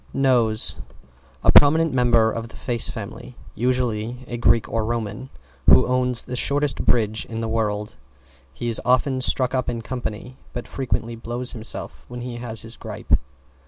[0.15, 0.77] =NOSE=
[1.43, 5.29] A prominent member of the face family, usually a Greek or Roman,
[5.67, 7.97] who owns the shortest bridge in the world.
[8.51, 12.77] He is often stuck up in company, but frequently blows himself when he has his
[12.77, 13.15] grippe.